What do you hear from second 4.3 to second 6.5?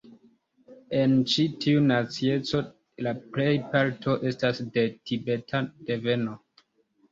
estas de Tibeta deveno.